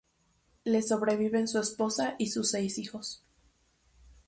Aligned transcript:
Le 0.65 0.81
sobreviven 0.81 1.47
su 1.47 1.59
esposa 1.59 2.15
y 2.17 2.31
sus 2.31 2.49
seis 2.49 2.79
hijos. 2.79 3.21